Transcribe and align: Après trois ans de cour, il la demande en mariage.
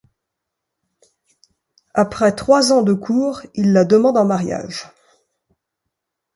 Après 1.93 2.35
trois 2.35 2.73
ans 2.73 2.81
de 2.81 2.93
cour, 2.93 3.41
il 3.53 3.71
la 3.71 3.85
demande 3.85 4.17
en 4.17 4.25
mariage. 4.25 4.87